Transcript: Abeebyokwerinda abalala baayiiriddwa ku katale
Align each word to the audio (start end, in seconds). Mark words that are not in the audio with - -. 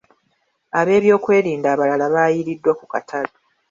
Abeebyokwerinda 0.79 1.67
abalala 1.73 2.05
baayiiriddwa 2.13 2.71
ku 2.79 2.85
katale 2.93 3.33